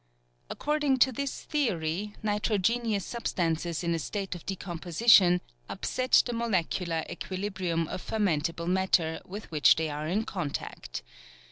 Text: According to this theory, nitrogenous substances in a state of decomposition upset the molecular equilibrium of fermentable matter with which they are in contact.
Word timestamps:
According 0.49 0.97
to 0.97 1.11
this 1.11 1.43
theory, 1.43 2.15
nitrogenous 2.23 3.05
substances 3.05 3.83
in 3.83 3.93
a 3.93 3.99
state 3.99 4.33
of 4.33 4.43
decomposition 4.47 5.41
upset 5.69 6.23
the 6.25 6.33
molecular 6.33 7.05
equilibrium 7.07 7.87
of 7.87 8.01
fermentable 8.01 8.67
matter 8.67 9.21
with 9.25 9.51
which 9.51 9.75
they 9.75 9.89
are 9.91 10.07
in 10.07 10.23
contact. 10.25 11.03